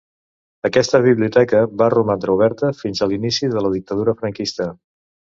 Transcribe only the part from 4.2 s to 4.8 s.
franquista.